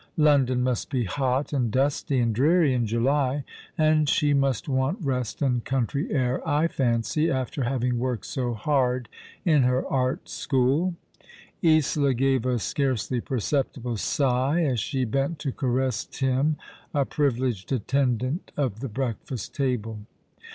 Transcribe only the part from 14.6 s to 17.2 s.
as she bent to caress Tim, a